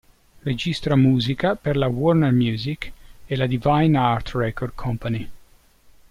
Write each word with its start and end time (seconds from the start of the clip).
Registra 0.45 0.95
musica 0.97 1.53
per 1.55 1.77
la 1.77 1.85
Warner 1.85 2.31
Music 2.31 2.91
e 3.27 3.35
la 3.35 3.45
Divine 3.45 3.95
Art 3.99 4.31
Record 4.33 4.71
Company. 4.73 5.29